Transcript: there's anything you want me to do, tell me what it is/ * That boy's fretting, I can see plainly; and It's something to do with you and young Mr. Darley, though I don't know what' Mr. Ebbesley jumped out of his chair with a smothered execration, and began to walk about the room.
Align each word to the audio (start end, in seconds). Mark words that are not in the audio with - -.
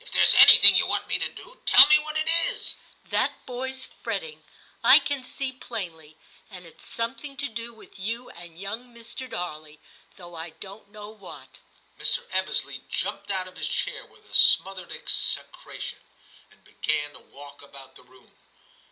there's 0.13 0.33
anything 0.33 0.75
you 0.75 0.87
want 0.87 1.07
me 1.07 1.19
to 1.19 1.29
do, 1.31 1.59
tell 1.63 1.87
me 1.87 1.99
what 1.99 2.17
it 2.17 2.27
is/ 2.49 2.75
* 2.91 3.05
That 3.11 3.45
boy's 3.45 3.85
fretting, 3.85 4.43
I 4.83 4.97
can 4.97 5.23
see 5.23 5.51
plainly; 5.51 6.17
and 6.49 6.65
It's 6.65 6.87
something 6.87 7.37
to 7.37 7.47
do 7.47 7.71
with 7.71 7.99
you 7.99 8.31
and 8.31 8.59
young 8.59 8.95
Mr. 8.95 9.29
Darley, 9.29 9.79
though 10.15 10.33
I 10.33 10.49
don't 10.59 10.89
know 10.89 11.09
what' 11.09 11.59
Mr. 11.99 12.25
Ebbesley 12.31 12.81
jumped 12.89 13.29
out 13.29 13.47
of 13.47 13.57
his 13.57 13.67
chair 13.69 14.03
with 14.07 14.27
a 14.27 14.33
smothered 14.33 14.91
execration, 14.91 15.99
and 16.49 16.63
began 16.63 17.13
to 17.13 17.19
walk 17.19 17.61
about 17.61 17.93
the 17.95 18.01
room. 18.03 18.31